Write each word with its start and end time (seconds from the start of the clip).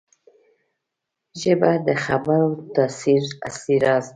ژبه 1.41 1.71
د 1.87 1.89
خبرو 2.05 2.45
د 2.55 2.57
تاثیر 2.75 3.23
اصلي 3.47 3.77
راز 3.85 4.05
دی 4.09 4.09